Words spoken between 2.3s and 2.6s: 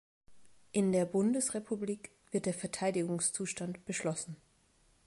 wird der